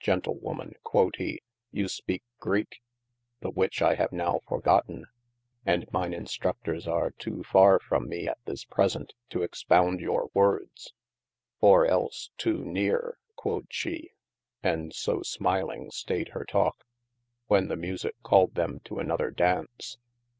[0.00, 2.80] Gentlewoman (quod he) you speake Greefo,
[3.38, 5.06] the which I have nowe forgotten,
[5.64, 10.92] and mine instrudters are to farre from mee at this present to expound your words.
[11.60, 14.10] Or els to neare (quod she)
[14.60, 16.84] and so smiling stayed her talke,
[17.46, 19.98] when the Musicke called them to another daunce.